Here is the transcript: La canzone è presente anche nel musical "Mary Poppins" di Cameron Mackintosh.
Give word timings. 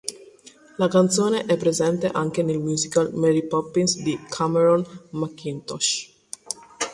La 0.79 0.87
canzone 0.87 1.45
è 1.45 1.57
presente 1.57 2.07
anche 2.07 2.41
nel 2.41 2.57
musical 2.57 3.13
"Mary 3.13 3.45
Poppins" 3.45 4.01
di 4.01 4.19
Cameron 4.29 4.83
Mackintosh. 5.11 6.11